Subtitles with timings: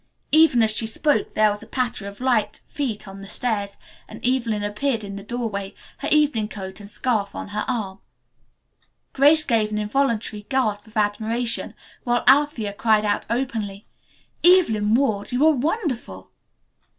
[0.31, 3.77] Even as she spoke there was a patter of light feet on the stairs,
[4.09, 7.99] and Evelyn appeared in the doorway, her evening coat and scarf on her arm.
[9.13, 13.85] Grace gave an involuntary gasp of admiration, while Althea cried out openly,
[14.43, 16.31] "Evelyn Ward, you are wonderful!"